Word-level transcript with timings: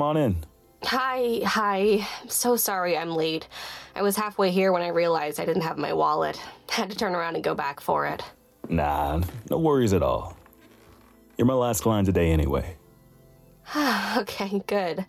Come 0.00 0.16
on 0.16 0.16
in. 0.16 0.36
Hi, 0.84 1.40
hi. 1.44 2.08
So 2.26 2.56
sorry 2.56 2.96
I'm 2.96 3.10
late. 3.10 3.46
I 3.94 4.00
was 4.00 4.16
halfway 4.16 4.50
here 4.50 4.72
when 4.72 4.80
I 4.80 4.88
realized 4.88 5.38
I 5.38 5.44
didn't 5.44 5.60
have 5.60 5.76
my 5.76 5.92
wallet. 5.92 6.40
Had 6.70 6.90
to 6.90 6.96
turn 6.96 7.14
around 7.14 7.34
and 7.34 7.44
go 7.44 7.54
back 7.54 7.80
for 7.82 8.06
it. 8.06 8.22
Nah, 8.70 9.20
no 9.50 9.58
worries 9.58 9.92
at 9.92 10.02
all. 10.02 10.38
You're 11.36 11.46
my 11.46 11.52
last 11.52 11.82
client 11.82 12.06
today 12.06 12.30
anyway. 12.30 12.78
okay, 14.16 14.62
good. 14.66 15.04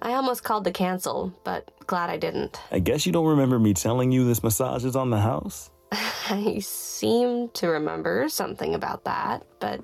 I 0.00 0.12
almost 0.12 0.44
called 0.44 0.62
to 0.62 0.70
cancel, 0.70 1.34
but 1.42 1.68
glad 1.88 2.08
I 2.08 2.16
didn't. 2.16 2.60
I 2.70 2.78
guess 2.78 3.06
you 3.06 3.10
don't 3.10 3.26
remember 3.26 3.58
me 3.58 3.74
telling 3.74 4.12
you 4.12 4.24
this 4.24 4.44
massage 4.44 4.84
is 4.84 4.94
on 4.94 5.10
the 5.10 5.18
house? 5.18 5.72
I 5.92 6.60
seem 6.60 7.48
to 7.54 7.66
remember 7.66 8.28
something 8.28 8.76
about 8.76 9.02
that, 9.06 9.44
but 9.58 9.82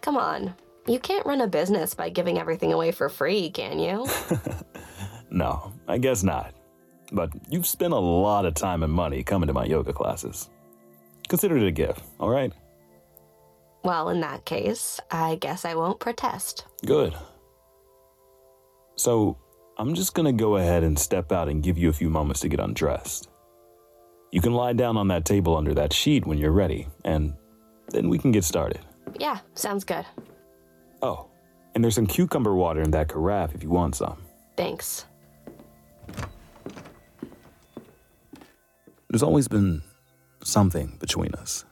come 0.00 0.16
on. 0.16 0.56
You 0.86 0.98
can't 0.98 1.26
run 1.26 1.40
a 1.40 1.46
business 1.46 1.94
by 1.94 2.08
giving 2.08 2.38
everything 2.38 2.72
away 2.72 2.90
for 2.90 3.08
free, 3.08 3.50
can 3.50 3.78
you? 3.78 4.06
no, 5.30 5.72
I 5.86 5.98
guess 5.98 6.22
not. 6.22 6.54
But 7.12 7.30
you've 7.48 7.66
spent 7.66 7.92
a 7.92 7.98
lot 7.98 8.46
of 8.46 8.54
time 8.54 8.82
and 8.82 8.92
money 8.92 9.22
coming 9.22 9.46
to 9.48 9.52
my 9.52 9.64
yoga 9.64 9.92
classes. 9.92 10.48
Consider 11.28 11.56
it 11.56 11.66
a 11.66 11.70
gift, 11.70 12.02
all 12.18 12.28
right? 12.28 12.52
Well, 13.84 14.08
in 14.10 14.20
that 14.20 14.44
case, 14.44 15.00
I 15.10 15.36
guess 15.36 15.64
I 15.64 15.74
won't 15.74 16.00
protest. 16.00 16.66
Good. 16.84 17.14
So, 18.96 19.38
I'm 19.78 19.94
just 19.94 20.14
gonna 20.14 20.32
go 20.32 20.56
ahead 20.56 20.82
and 20.82 20.98
step 20.98 21.32
out 21.32 21.48
and 21.48 21.62
give 21.62 21.78
you 21.78 21.88
a 21.88 21.92
few 21.92 22.10
moments 22.10 22.40
to 22.40 22.48
get 22.48 22.60
undressed. 22.60 23.30
You 24.30 24.40
can 24.40 24.52
lie 24.52 24.74
down 24.74 24.96
on 24.96 25.08
that 25.08 25.24
table 25.24 25.56
under 25.56 25.74
that 25.74 25.92
sheet 25.92 26.26
when 26.26 26.38
you're 26.38 26.52
ready, 26.52 26.86
and 27.04 27.32
then 27.88 28.08
we 28.08 28.18
can 28.18 28.30
get 28.30 28.44
started. 28.44 28.80
Yeah, 29.18 29.38
sounds 29.54 29.84
good. 29.84 30.04
Oh, 31.02 31.26
and 31.74 31.82
there's 31.82 31.94
some 31.94 32.06
cucumber 32.06 32.54
water 32.54 32.80
in 32.80 32.90
that 32.90 33.08
carafe 33.08 33.54
if 33.54 33.62
you 33.62 33.70
want 33.70 33.94
some. 33.94 34.18
Thanks. 34.56 35.06
There's 39.08 39.22
always 39.22 39.48
been 39.48 39.82
something 40.42 40.96
between 41.00 41.34
us. 41.34 41.64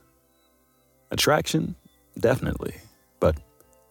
Attraction, 1.11 1.75
definitely, 2.19 2.75
but 3.19 3.37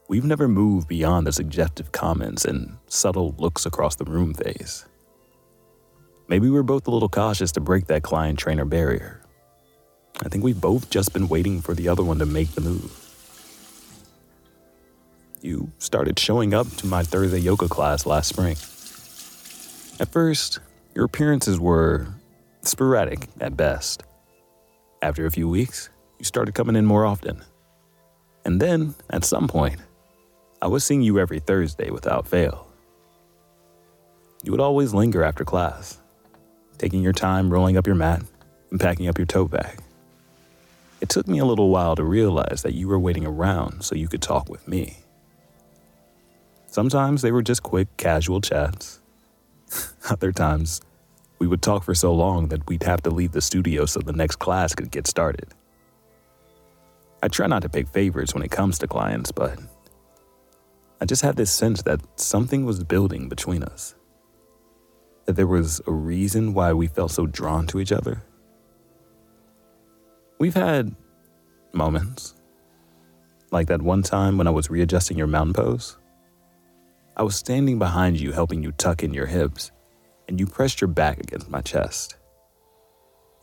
we've 0.08 0.24
never 0.24 0.48
moved 0.48 0.88
beyond 0.88 1.26
the 1.26 1.32
suggestive 1.32 1.92
comments 1.92 2.44
and 2.44 2.76
subtle 2.88 3.34
looks 3.38 3.66
across 3.66 3.96
the 3.96 4.04
room 4.04 4.34
phase. 4.34 4.84
Maybe 6.28 6.50
we're 6.50 6.62
both 6.62 6.86
a 6.86 6.90
little 6.90 7.08
cautious 7.08 7.52
to 7.52 7.60
break 7.60 7.86
that 7.86 8.02
client 8.02 8.38
trainer 8.38 8.66
barrier. 8.66 9.22
I 10.22 10.28
think 10.28 10.44
we've 10.44 10.60
both 10.60 10.90
just 10.90 11.12
been 11.12 11.28
waiting 11.28 11.60
for 11.60 11.74
the 11.74 11.88
other 11.88 12.02
one 12.02 12.18
to 12.18 12.26
make 12.26 12.50
the 12.50 12.60
move. 12.60 13.07
You 15.40 15.70
started 15.78 16.18
showing 16.18 16.52
up 16.52 16.68
to 16.76 16.86
my 16.86 17.02
Thursday 17.02 17.38
yoga 17.38 17.68
class 17.68 18.06
last 18.06 18.28
spring. 18.28 18.56
At 20.00 20.12
first, 20.12 20.58
your 20.94 21.04
appearances 21.04 21.60
were 21.60 22.08
sporadic 22.62 23.28
at 23.40 23.56
best. 23.56 24.02
After 25.00 25.26
a 25.26 25.30
few 25.30 25.48
weeks, 25.48 25.90
you 26.18 26.24
started 26.24 26.54
coming 26.54 26.74
in 26.74 26.86
more 26.86 27.06
often. 27.06 27.42
And 28.44 28.60
then, 28.60 28.94
at 29.10 29.24
some 29.24 29.46
point, 29.46 29.80
I 30.60 30.66
was 30.66 30.82
seeing 30.82 31.02
you 31.02 31.20
every 31.20 31.38
Thursday 31.38 31.90
without 31.90 32.26
fail. 32.26 32.66
You 34.42 34.50
would 34.50 34.60
always 34.60 34.92
linger 34.92 35.22
after 35.22 35.44
class, 35.44 35.98
taking 36.78 37.02
your 37.02 37.12
time 37.12 37.50
rolling 37.50 37.76
up 37.76 37.86
your 37.86 37.96
mat 37.96 38.22
and 38.70 38.80
packing 38.80 39.06
up 39.06 39.18
your 39.18 39.26
tote 39.26 39.52
bag. 39.52 39.78
It 41.00 41.08
took 41.08 41.28
me 41.28 41.38
a 41.38 41.44
little 41.44 41.70
while 41.70 41.94
to 41.94 42.02
realize 42.02 42.62
that 42.62 42.74
you 42.74 42.88
were 42.88 42.98
waiting 42.98 43.24
around 43.24 43.82
so 43.84 43.94
you 43.94 44.08
could 44.08 44.22
talk 44.22 44.48
with 44.48 44.66
me. 44.66 44.98
Sometimes 46.70 47.22
they 47.22 47.32
were 47.32 47.42
just 47.42 47.62
quick, 47.62 47.88
casual 47.96 48.40
chats. 48.40 49.00
Other 50.10 50.32
times, 50.32 50.82
we 51.38 51.46
would 51.46 51.62
talk 51.62 51.82
for 51.82 51.94
so 51.94 52.12
long 52.12 52.48
that 52.48 52.68
we'd 52.68 52.82
have 52.82 53.02
to 53.02 53.10
leave 53.10 53.32
the 53.32 53.40
studio 53.40 53.86
so 53.86 54.00
the 54.00 54.12
next 54.12 54.36
class 54.36 54.74
could 54.74 54.90
get 54.90 55.06
started. 55.06 55.48
I 57.22 57.28
try 57.28 57.46
not 57.46 57.62
to 57.62 57.68
pick 57.68 57.88
favorites 57.88 58.34
when 58.34 58.42
it 58.42 58.50
comes 58.50 58.78
to 58.78 58.86
clients, 58.86 59.32
but 59.32 59.58
I 61.00 61.06
just 61.06 61.22
had 61.22 61.36
this 61.36 61.50
sense 61.50 61.82
that 61.82 62.00
something 62.20 62.64
was 62.64 62.84
building 62.84 63.28
between 63.28 63.62
us. 63.62 63.94
That 65.24 65.34
there 65.34 65.46
was 65.46 65.80
a 65.86 65.92
reason 65.92 66.54
why 66.54 66.74
we 66.74 66.86
felt 66.86 67.12
so 67.12 67.26
drawn 67.26 67.66
to 67.68 67.80
each 67.80 67.92
other. 67.92 68.22
We've 70.38 70.54
had 70.54 70.94
moments, 71.72 72.34
like 73.50 73.68
that 73.68 73.82
one 73.82 74.02
time 74.02 74.38
when 74.38 74.46
I 74.46 74.50
was 74.50 74.70
readjusting 74.70 75.18
your 75.18 75.26
mountain 75.26 75.54
pose. 75.54 75.96
I 77.18 77.22
was 77.22 77.34
standing 77.34 77.80
behind 77.80 78.20
you, 78.20 78.30
helping 78.30 78.62
you 78.62 78.70
tuck 78.70 79.02
in 79.02 79.12
your 79.12 79.26
hips, 79.26 79.72
and 80.28 80.38
you 80.38 80.46
pressed 80.46 80.80
your 80.80 80.86
back 80.86 81.18
against 81.18 81.50
my 81.50 81.60
chest 81.60 82.16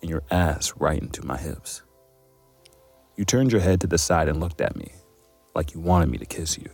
and 0.02 0.10
your 0.10 0.24
ass 0.32 0.74
right 0.78 1.02
into 1.02 1.26
my 1.26 1.36
hips. 1.36 1.82
You 3.18 3.26
turned 3.26 3.52
your 3.52 3.60
head 3.60 3.82
to 3.82 3.88
the 3.88 3.98
side 3.98 4.30
and 4.30 4.40
looked 4.40 4.62
at 4.62 4.78
me 4.78 4.94
like 5.56 5.74
you 5.74 5.82
wanted 5.82 6.10
me 6.10 6.18
to 6.20 6.26
kiss 6.26 6.58
you. 6.58 6.70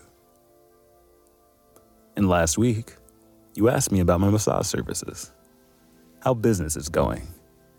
And 2.16 2.29
last 2.29 2.59
week, 2.59 2.95
you 3.56 3.68
asked 3.68 3.91
me 3.91 4.00
about 4.00 4.19
my 4.19 4.29
massage 4.29 4.68
services, 4.68 5.31
how 6.23 6.35
business 6.35 6.75
is 6.75 6.88
going, 6.88 7.28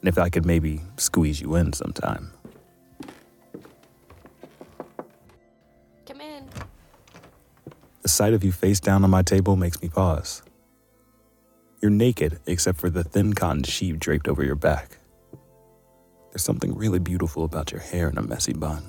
and 0.01 0.09
if 0.09 0.19
I 0.19 0.31
could 0.31 0.47
maybe 0.47 0.81
squeeze 0.97 1.41
you 1.41 1.55
in 1.55 1.73
sometime. 1.73 2.33
Sight 8.13 8.35
of 8.35 8.45
you 8.45 8.53
face 8.53 8.81
down 8.81 9.05
on 9.05 9.11
my 9.11 9.23
table 9.23 9.57
makes 9.57 9.81
me 9.83 9.89
pause. 9.89 10.43
You're 11.81 11.91
naked 11.91 12.39
except 12.47 12.79
for 12.79 12.91
the 12.91 13.03
thin 13.03 13.33
cotton 13.33 13.65
sheet 13.65 13.99
draped 13.99 14.29
over 14.29 14.45
your 14.45 14.55
back. 14.55 14.99
There's 16.31 16.43
something 16.45 16.75
really 16.75 16.99
beautiful 16.99 17.45
about 17.45 17.73
your 17.73 17.81
hair 17.81 18.09
in 18.09 18.17
a 18.17 18.23
messy 18.23 18.53
bun. 18.53 18.85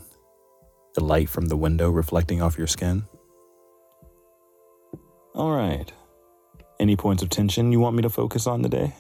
The 0.93 1.03
light 1.03 1.29
from 1.29 1.47
the 1.47 1.57
window 1.57 1.89
reflecting 1.89 2.41
off 2.41 2.57
your 2.57 2.67
skin. 2.67 3.05
All 5.33 5.51
right. 5.51 5.91
Any 6.79 6.95
points 6.95 7.23
of 7.23 7.29
tension 7.29 7.71
you 7.71 7.79
want 7.79 7.95
me 7.95 8.03
to 8.03 8.09
focus 8.09 8.45
on 8.45 8.61
today? 8.61 8.93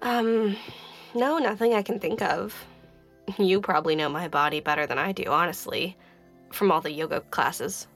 Um, 0.00 0.56
no, 1.14 1.38
nothing 1.38 1.74
I 1.74 1.82
can 1.82 2.00
think 2.00 2.22
of. 2.22 2.54
You 3.38 3.60
probably 3.60 3.94
know 3.94 4.08
my 4.08 4.28
body 4.28 4.60
better 4.60 4.86
than 4.86 4.98
I 4.98 5.12
do, 5.12 5.24
honestly, 5.28 5.96
from 6.50 6.72
all 6.72 6.80
the 6.80 6.90
yoga 6.90 7.20
classes. 7.20 7.86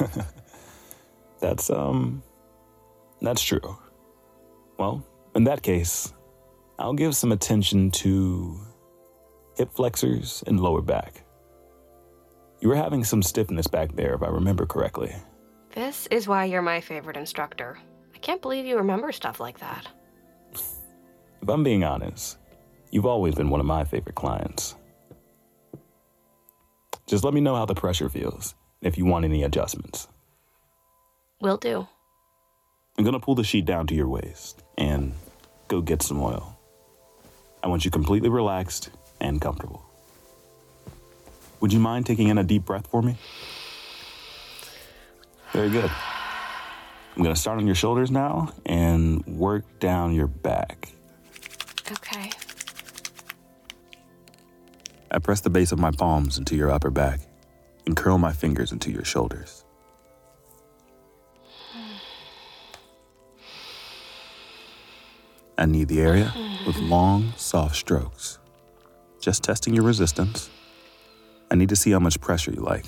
That's, 1.40 1.70
um, 1.70 2.22
that's 3.20 3.42
true. 3.42 3.76
Well, 4.78 5.06
in 5.34 5.44
that 5.44 5.62
case, 5.62 6.12
I'll 6.78 6.94
give 6.94 7.14
some 7.14 7.32
attention 7.32 7.90
to 7.92 8.60
hip 9.56 9.72
flexors 9.72 10.42
and 10.46 10.60
lower 10.60 10.82
back. 10.82 11.24
You 12.60 12.68
were 12.68 12.76
having 12.76 13.04
some 13.04 13.22
stiffness 13.22 13.66
back 13.66 13.94
there, 13.94 14.14
if 14.14 14.22
I 14.22 14.28
remember 14.28 14.66
correctly. 14.66 15.14
This 15.74 16.06
is 16.10 16.26
why 16.26 16.46
you're 16.46 16.62
my 16.62 16.80
favorite 16.80 17.16
instructor. 17.16 17.78
I 18.14 18.18
can't 18.18 18.40
believe 18.40 18.64
you 18.64 18.78
remember 18.78 19.12
stuff 19.12 19.40
like 19.40 19.58
that. 19.58 19.86
If 20.54 21.48
I'm 21.48 21.62
being 21.62 21.84
honest, 21.84 22.38
you've 22.90 23.06
always 23.06 23.34
been 23.34 23.50
one 23.50 23.60
of 23.60 23.66
my 23.66 23.84
favorite 23.84 24.14
clients. 24.14 24.74
Just 27.06 27.24
let 27.24 27.34
me 27.34 27.40
know 27.40 27.54
how 27.54 27.66
the 27.66 27.74
pressure 27.74 28.08
feels 28.08 28.54
if 28.80 28.98
you 28.98 29.04
want 29.04 29.24
any 29.24 29.42
adjustments. 29.42 30.08
Will 31.40 31.56
do. 31.56 31.86
I'm 32.98 33.04
gonna 33.04 33.20
pull 33.20 33.34
the 33.34 33.44
sheet 33.44 33.66
down 33.66 33.86
to 33.88 33.94
your 33.94 34.08
waist 34.08 34.62
and 34.78 35.12
go 35.68 35.80
get 35.80 36.02
some 36.02 36.20
oil. 36.22 36.58
I 37.62 37.68
want 37.68 37.84
you 37.84 37.90
completely 37.90 38.28
relaxed 38.28 38.90
and 39.20 39.40
comfortable. 39.40 39.84
Would 41.60 41.72
you 41.72 41.80
mind 41.80 42.06
taking 42.06 42.28
in 42.28 42.38
a 42.38 42.44
deep 42.44 42.64
breath 42.64 42.86
for 42.86 43.02
me? 43.02 43.16
Very 45.52 45.70
good. 45.70 45.90
I'm 47.16 47.22
gonna 47.22 47.36
start 47.36 47.58
on 47.58 47.66
your 47.66 47.74
shoulders 47.74 48.10
now 48.10 48.52
and 48.64 49.24
work 49.26 49.64
down 49.78 50.14
your 50.14 50.26
back. 50.26 50.92
Okay. 51.90 52.30
I 55.10 55.18
press 55.18 55.40
the 55.40 55.50
base 55.50 55.72
of 55.72 55.78
my 55.78 55.90
palms 55.90 56.36
into 56.36 56.56
your 56.56 56.70
upper 56.70 56.90
back 56.90 57.20
and 57.86 57.96
curl 57.96 58.18
my 58.18 58.32
fingers 58.32 58.72
into 58.72 58.90
your 58.90 59.04
shoulders. 59.04 59.64
I 65.58 65.64
knead 65.64 65.88
the 65.88 66.00
area 66.00 66.32
with 66.66 66.76
long, 66.76 67.32
soft 67.36 67.76
strokes. 67.76 68.38
Just 69.20 69.42
testing 69.42 69.72
your 69.72 69.84
resistance. 69.84 70.50
I 71.50 71.54
need 71.54 71.70
to 71.70 71.76
see 71.76 71.92
how 71.92 71.98
much 71.98 72.20
pressure 72.20 72.50
you 72.50 72.60
like 72.60 72.84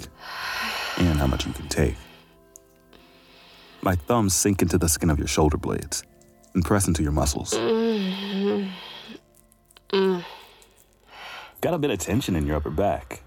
and 0.99 1.19
how 1.19 1.27
much 1.27 1.47
you 1.47 1.53
can 1.53 1.69
take. 1.69 1.97
My 3.81 3.95
thumbs 3.95 4.35
sink 4.35 4.61
into 4.61 4.77
the 4.77 4.89
skin 4.89 5.09
of 5.09 5.19
your 5.19 5.29
shoulder 5.29 5.57
blades 5.57 6.03
and 6.55 6.65
press 6.65 6.89
into 6.89 7.03
your 7.03 7.13
muscles. 7.13 7.55
Got 11.61 11.75
a 11.75 11.79
bit 11.79 11.91
of 11.91 11.99
tension 11.99 12.37
in 12.37 12.47
your 12.47 12.57
upper 12.57 12.71
back. 12.71 13.23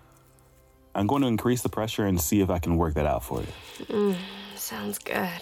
I'm 0.94 1.08
going 1.08 1.22
to 1.22 1.28
increase 1.28 1.62
the 1.62 1.70
pressure 1.70 2.06
and 2.06 2.20
see 2.20 2.42
if 2.42 2.50
I 2.50 2.60
can 2.60 2.76
work 2.76 2.96
that 2.96 3.06
out 3.06 3.24
for 3.24 3.42
you. 3.42 3.86
Mm, 3.86 4.16
sounds 4.56 4.98
good. 5.00 5.42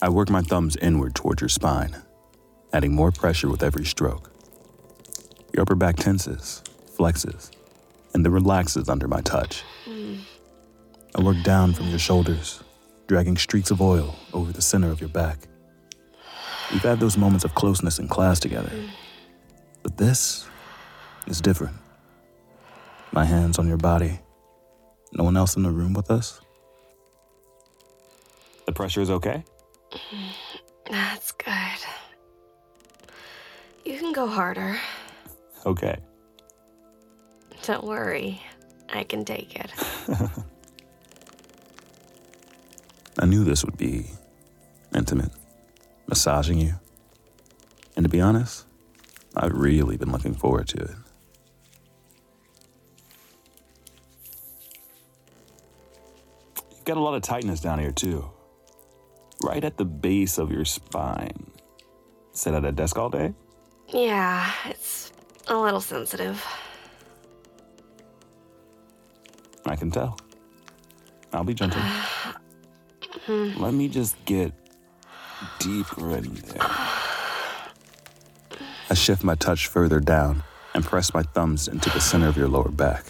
I 0.00 0.08
work 0.08 0.30
my 0.30 0.42
thumbs 0.42 0.76
inward 0.76 1.14
towards 1.14 1.40
your 1.40 1.48
spine, 1.48 1.96
adding 2.72 2.94
more 2.94 3.10
pressure 3.10 3.48
with 3.48 3.62
every 3.62 3.84
stroke. 3.84 4.30
Your 5.52 5.62
upper 5.62 5.74
back 5.74 5.96
tenses, 5.96 6.62
flexes, 6.96 7.50
and 8.14 8.24
then 8.24 8.32
relaxes 8.32 8.88
under 8.88 9.08
my 9.08 9.20
touch. 9.20 9.64
I 11.14 11.22
work 11.22 11.42
down 11.42 11.74
from 11.74 11.88
your 11.88 11.98
shoulders, 11.98 12.62
dragging 13.06 13.36
streaks 13.36 13.70
of 13.70 13.82
oil 13.82 14.16
over 14.32 14.50
the 14.50 14.62
center 14.62 14.90
of 14.90 15.00
your 15.00 15.10
back. 15.10 15.38
We've 16.70 16.80
had 16.80 17.00
those 17.00 17.18
moments 17.18 17.44
of 17.44 17.54
closeness 17.54 17.98
in 17.98 18.08
class 18.08 18.40
together, 18.40 18.72
but 19.82 19.98
this 19.98 20.48
is 21.26 21.42
different. 21.42 21.76
My 23.12 23.26
hands 23.26 23.58
on 23.58 23.68
your 23.68 23.76
body, 23.76 24.20
no 25.12 25.24
one 25.24 25.36
else 25.36 25.56
in 25.56 25.62
the 25.62 25.70
room 25.70 25.92
with 25.92 26.10
us. 26.10 26.40
The 28.66 28.72
pressure 28.72 29.00
is 29.00 29.10
okay? 29.10 29.44
That's 30.90 31.32
good. 31.32 31.78
You 33.84 33.98
can 33.98 34.12
go 34.12 34.26
harder. 34.26 34.78
Okay. 35.66 35.96
Don't 37.62 37.84
worry. 37.84 38.42
I 38.92 39.04
can 39.04 39.24
take 39.24 39.54
it. 39.56 39.70
I 43.18 43.26
knew 43.26 43.44
this 43.44 43.64
would 43.64 43.76
be 43.76 44.06
intimate, 44.94 45.30
massaging 46.06 46.58
you. 46.58 46.74
And 47.96 48.04
to 48.04 48.08
be 48.08 48.20
honest, 48.20 48.66
I've 49.36 49.52
really 49.52 49.96
been 49.96 50.12
looking 50.12 50.34
forward 50.34 50.68
to 50.68 50.78
it. 50.78 50.94
Got 56.84 56.96
a 56.96 57.00
lot 57.00 57.14
of 57.14 57.22
tightness 57.22 57.60
down 57.60 57.78
here, 57.78 57.92
too. 57.92 58.28
Right 59.42 59.64
at 59.64 59.76
the 59.76 59.84
base 59.84 60.38
of 60.38 60.50
your 60.50 60.64
spine. 60.64 61.50
Sit 62.32 62.54
at 62.54 62.64
a 62.64 62.72
desk 62.72 62.98
all 62.98 63.10
day? 63.10 63.34
Yeah, 63.88 64.50
it's 64.66 65.12
a 65.48 65.56
little 65.56 65.80
sensitive. 65.80 66.44
I 69.66 69.76
can 69.76 69.90
tell. 69.90 70.18
I'll 71.32 71.44
be 71.44 71.54
gentle. 71.54 71.82
Let 73.28 73.74
me 73.74 73.88
just 73.88 74.22
get 74.24 74.52
deeper 75.58 76.16
in 76.16 76.34
there. 76.34 76.56
I 78.90 78.94
shift 78.94 79.24
my 79.24 79.34
touch 79.34 79.66
further 79.68 80.00
down 80.00 80.42
and 80.74 80.84
press 80.84 81.14
my 81.14 81.22
thumbs 81.22 81.68
into 81.68 81.90
the 81.90 82.00
center 82.00 82.28
of 82.28 82.36
your 82.36 82.48
lower 82.48 82.70
back. 82.70 83.04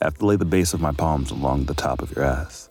I 0.00 0.04
have 0.04 0.18
to 0.18 0.26
lay 0.26 0.36
the 0.36 0.44
base 0.44 0.74
of 0.74 0.80
my 0.80 0.92
palms 0.92 1.30
along 1.30 1.64
the 1.64 1.74
top 1.74 2.02
of 2.02 2.14
your 2.14 2.24
ass. 2.24 2.68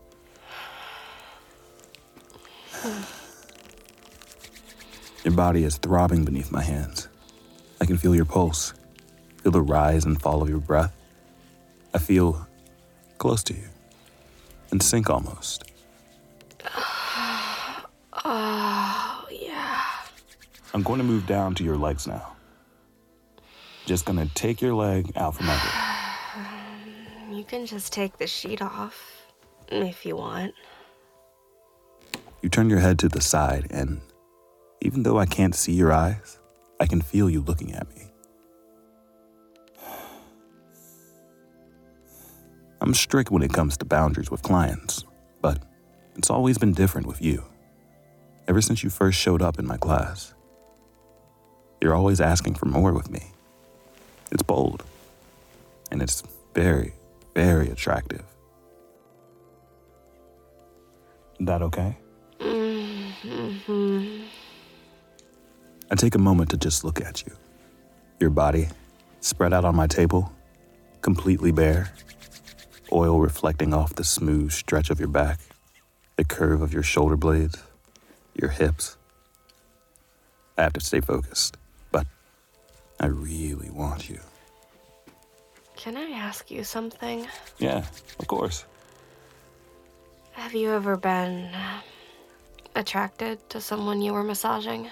Your 5.24 5.34
body 5.34 5.64
is 5.64 5.78
throbbing 5.78 6.24
beneath 6.24 6.52
my 6.52 6.62
hands. 6.62 7.10
I 7.82 7.86
can 7.86 7.98
feel 7.98 8.16
your 8.16 8.26
pulse, 8.26 8.74
feel 9.44 9.52
the 9.52 9.62
rise 9.62 10.06
and 10.06 10.22
fall 10.22 10.42
of 10.42 10.50
your 10.50 10.60
breath. 10.60 10.96
I 11.94 11.98
feel 11.98 12.48
close 13.18 13.44
to 13.44 13.54
you, 13.54 13.68
in 14.72 14.80
sync 14.80 15.10
almost. 15.10 15.66
Oh, 18.24 19.28
yeah. 19.32 19.82
I'm 20.74 20.84
going 20.84 21.00
to 21.00 21.04
move 21.04 21.28
down 21.28 21.56
to 21.56 21.64
your 21.64 21.78
legs 21.78 22.08
now. 22.08 22.38
Just 23.88 24.06
gonna 24.06 24.26
take 24.36 24.62
your 24.62 24.74
leg 24.74 25.14
out 25.16 25.36
from 25.36 25.48
under. 25.48 25.87
You 27.38 27.44
can 27.44 27.68
just 27.68 27.94
take 27.94 28.18
the 28.18 28.26
sheet 28.26 28.64
off 28.64 29.28
if 29.68 30.08
you 30.08 30.16
want. 30.16 30.56
You 32.42 32.50
turn 32.50 32.68
your 32.68 32.80
head 32.80 32.98
to 32.98 33.10
the 33.10 33.22
side, 33.22 33.68
and 33.70 34.02
even 34.82 35.04
though 35.04 35.20
I 35.20 35.28
can't 35.28 35.54
see 35.54 35.74
your 35.74 35.94
eyes, 35.94 36.40
I 36.80 36.88
can 36.88 37.00
feel 37.00 37.30
you 37.30 37.42
looking 37.42 37.76
at 37.76 37.88
me. 37.96 38.10
I'm 42.82 42.96
strict 42.96 43.30
when 43.30 43.44
it 43.44 43.54
comes 43.54 43.78
to 43.78 43.86
boundaries 43.86 44.32
with 44.32 44.42
clients, 44.42 45.06
but 45.40 45.62
it's 46.16 46.32
always 46.32 46.58
been 46.58 46.74
different 46.74 47.06
with 47.06 47.22
you. 47.22 47.44
Ever 48.48 48.62
since 48.62 48.82
you 48.82 48.90
first 48.90 49.20
showed 49.20 49.44
up 49.44 49.60
in 49.60 49.68
my 49.68 49.78
class, 49.78 50.34
you're 51.82 51.94
always 51.94 52.20
asking 52.20 52.56
for 52.56 52.66
more 52.66 52.94
with 52.94 53.12
me. 53.12 53.28
It's 54.32 54.42
bold, 54.42 54.84
and 55.92 56.02
it's 56.02 56.24
very, 56.56 56.94
very 57.38 57.70
attractive. 57.70 58.24
That 61.40 61.62
okay? 61.62 61.96
Mm-hmm. 62.40 64.24
I 65.92 65.96
take 65.96 66.16
a 66.16 66.18
moment 66.18 66.50
to 66.50 66.58
just 66.58 66.84
look 66.84 67.00
at 67.00 67.28
you. 67.28 67.34
Your 68.20 68.32
body, 68.32 68.70
spread 69.20 69.54
out 69.54 69.66
on 69.66 69.76
my 69.76 69.86
table, 69.86 70.34
completely 71.02 71.52
bare, 71.52 71.94
oil 72.92 73.20
reflecting 73.20 73.72
off 73.72 73.94
the 73.94 74.04
smooth 74.04 74.52
stretch 74.52 74.90
of 74.90 75.00
your 75.00 75.10
back, 75.10 75.40
the 76.16 76.26
curve 76.26 76.64
of 76.64 76.74
your 76.74 76.82
shoulder 76.82 77.18
blades, 77.18 77.62
your 78.34 78.50
hips. 78.50 78.98
I 80.58 80.64
have 80.64 80.74
to 80.74 80.80
stay 80.80 81.02
focused, 81.02 81.56
but 81.92 82.08
I 83.00 83.06
really 83.06 83.70
want 83.70 84.10
you. 84.10 84.22
Can 85.88 85.96
I 85.96 86.10
ask 86.10 86.52
you 86.52 86.66
something? 86.66 87.26
Yeah, 87.60 87.86
of 88.20 88.28
course. 88.28 88.66
Have 90.34 90.54
you 90.54 90.74
ever 90.74 90.98
been 90.98 91.46
uh, 91.46 91.80
attracted 92.76 93.50
to 93.52 93.62
someone 93.62 94.02
you 94.02 94.12
were 94.12 94.24
massaging? 94.24 94.90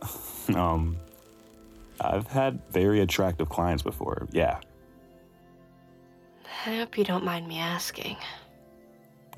Um, 0.54 0.96
I've 2.00 2.26
had 2.26 2.60
very 2.70 3.00
attractive 3.00 3.48
clients 3.50 3.82
before, 3.82 4.26
yeah. 4.30 4.60
I 6.66 6.76
hope 6.76 6.98
you 6.98 7.04
don't 7.04 7.24
mind 7.24 7.46
me 7.48 7.58
asking. 7.58 8.16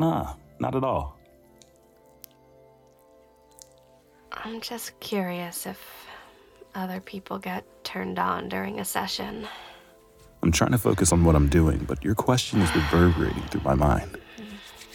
Nah, 0.00 0.34
not 0.60 0.74
at 0.74 0.82
all. 0.82 1.16
I'm 4.32 4.60
just 4.60 4.98
curious 5.00 5.66
if 5.66 5.80
other 6.74 7.00
people 7.00 7.38
get 7.38 7.64
turned 7.84 8.18
on 8.20 8.48
during 8.48 8.80
a 8.80 8.84
session. 8.84 9.46
I'm 10.46 10.52
trying 10.52 10.70
to 10.70 10.78
focus 10.78 11.10
on 11.10 11.24
what 11.24 11.34
I'm 11.34 11.48
doing, 11.48 11.84
but 11.88 12.04
your 12.04 12.14
question 12.14 12.62
is 12.62 12.72
reverberating 12.72 13.42
through 13.50 13.62
my 13.62 13.74
mind. 13.74 14.16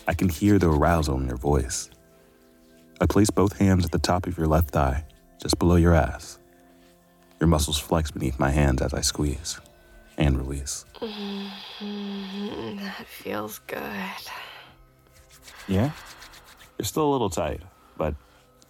I 0.07 0.13
can 0.13 0.29
hear 0.29 0.57
the 0.57 0.69
arousal 0.71 1.19
in 1.19 1.27
your 1.27 1.35
voice. 1.35 1.89
I 3.01 3.05
place 3.05 3.29
both 3.29 3.57
hands 3.57 3.83
at 3.83 3.91
the 3.91 3.99
top 3.99 4.27
of 4.27 4.37
your 4.37 4.47
left 4.47 4.69
thigh, 4.69 5.03
just 5.41 5.59
below 5.59 5.75
your 5.75 5.93
ass. 5.93 6.39
Your 7.41 7.47
muscles 7.47 7.77
flex 7.77 8.11
beneath 8.11 8.39
my 8.39 8.49
hands 8.49 8.81
as 8.81 8.93
I 8.93 9.01
squeeze 9.01 9.59
and 10.17 10.37
release. 10.37 10.85
Mm, 11.01 12.79
that 12.79 13.05
feels 13.05 13.59
good. 13.67 13.81
Yeah? 15.67 15.91
You're 16.79 16.85
still 16.85 17.09
a 17.09 17.11
little 17.11 17.29
tight, 17.29 17.61
but 17.97 18.15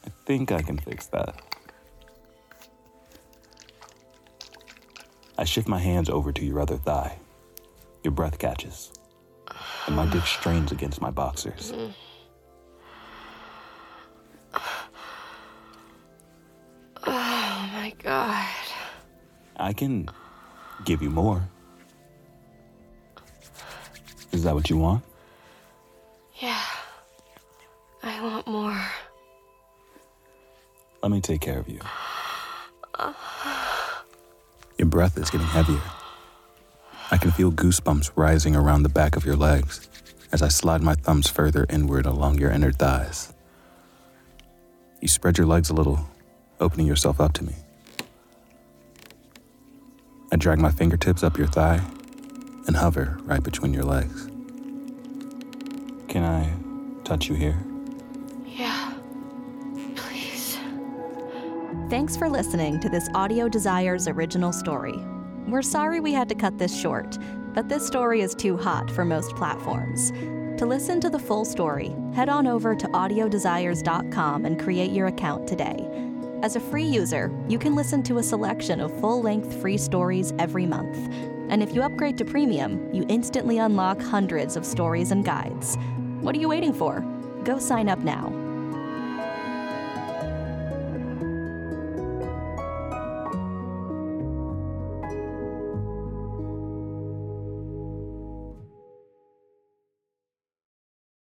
I 0.04 0.10
think 0.26 0.52
I 0.52 0.64
can 0.64 0.80
fix 0.80 1.06
that. 1.10 1.40
I 5.42 5.44
shift 5.44 5.68
my 5.68 5.80
hands 5.80 6.08
over 6.08 6.32
to 6.32 6.46
your 6.46 6.60
other 6.60 6.78
thigh. 6.78 7.18
Your 8.04 8.12
breath 8.12 8.38
catches, 8.38 8.92
and 9.88 9.96
my 9.96 10.06
dick 10.06 10.24
strains 10.28 10.72
against 10.72 11.02
my 11.02 11.10
boxers. 11.10 11.74
Oh 17.08 17.70
my 17.74 17.92
god. 18.04 18.48
I 19.58 19.74
can 19.74 20.10
give 20.86 21.02
you 21.02 21.10
more. 21.10 21.42
Is 24.32 24.44
that 24.44 24.54
what 24.54 24.70
you 24.70 24.78
want? 24.78 25.04
Yeah. 26.40 26.62
I 28.04 28.22
want 28.22 28.46
more. 28.46 28.80
Let 31.02 31.12
me 31.12 31.20
take 31.20 31.42
care 31.42 31.58
of 31.58 31.68
you. 31.68 31.80
Uh, 32.94 33.12
Your 34.82 34.90
breath 34.90 35.16
is 35.16 35.30
getting 35.30 35.46
heavier. 35.46 35.80
I 37.12 37.18
can 37.18 37.30
feel 37.30 37.52
goosebumps 37.52 38.14
rising 38.16 38.56
around 38.56 38.82
the 38.82 38.90
back 38.90 39.16
of 39.16 39.24
your 39.24 39.36
legs 39.36 39.88
as 40.32 40.42
I 40.42 40.48
slide 40.48 40.82
my 40.82 40.96
thumbs 40.96 41.30
further 41.30 41.68
inward 41.70 42.08
along 42.08 42.40
your 42.40 42.50
inner 42.50 42.72
thighs. 42.72 43.32
You 45.00 45.08
spread 45.08 45.38
your 45.38 45.46
legs 45.46 45.70
a 45.70 45.76
little, 45.76 46.10
opening 46.60 46.88
yourself 46.88 47.22
up 47.22 47.34
to 47.34 47.44
me. 47.44 47.54
I 50.32 50.38
drag 50.38 50.58
my 50.58 50.72
fingertips 50.72 51.22
up 51.22 51.38
your 51.38 51.46
thigh 51.46 51.82
and 52.66 52.76
hover 52.76 53.20
right 53.22 53.44
between 53.44 53.76
your 53.76 53.86
legs. 53.86 54.32
Can 56.08 56.24
I 56.24 56.56
touch 57.04 57.30
you 57.30 57.36
here? 57.36 57.71
Thanks 61.92 62.16
for 62.16 62.30
listening 62.30 62.80
to 62.80 62.88
this 62.88 63.10
Audio 63.16 63.50
Desires 63.50 64.08
original 64.08 64.54
story. 64.54 64.98
We're 65.46 65.62
sorry 65.62 66.00
we 66.00 66.14
had 66.14 66.30
to 66.30 66.36
cut 66.36 66.58
this 66.58 66.74
short, 66.74 67.18
but 67.54 67.68
this 67.68 67.86
story 67.86 68.22
is 68.22 68.34
too 68.34 68.56
hot 68.56 68.90
for 68.90 69.04
most 69.04 69.36
platforms. 69.36 70.12
To 70.58 70.66
listen 70.66 71.02
to 71.02 71.10
the 71.10 71.20
full 71.20 71.44
story, 71.44 71.94
head 72.16 72.30
on 72.30 72.48
over 72.48 72.76
to 72.76 72.88
audiodesires.com 72.88 74.46
and 74.46 74.58
create 74.58 74.92
your 74.92 75.08
account 75.08 75.46
today. 75.46 75.86
As 76.42 76.56
a 76.56 76.62
free 76.62 76.86
user, 76.86 77.30
you 77.50 77.60
can 77.60 77.76
listen 77.76 78.04
to 78.04 78.20
a 78.20 78.24
selection 78.24 78.80
of 78.80 78.98
full 79.02 79.22
length 79.22 79.60
free 79.60 79.78
stories 79.78 80.32
every 80.40 80.66
month. 80.66 80.96
And 81.50 81.62
if 81.62 81.76
you 81.76 81.82
upgrade 81.82 82.18
to 82.20 82.24
premium, 82.24 82.90
you 82.94 83.06
instantly 83.10 83.58
unlock 83.58 84.02
hundreds 84.02 84.56
of 84.56 84.66
stories 84.66 85.12
and 85.12 85.26
guides. 85.26 85.76
What 86.22 86.38
are 86.38 86.40
you 86.40 86.48
waiting 86.48 86.72
for? 86.72 87.02
Go 87.44 87.60
sign 87.60 87.90
up 87.90 88.00
now 88.00 88.41